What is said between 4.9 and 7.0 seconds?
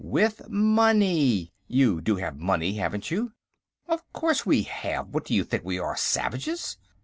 What do you think we are, savages?"